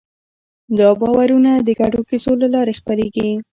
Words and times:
دا 0.77 0.89
باورونه 0.99 1.51
د 1.67 1.69
ګډو 1.79 2.01
کیسو 2.09 2.31
له 2.41 2.47
لارې 2.53 2.73
خپرېږي. 2.79 3.29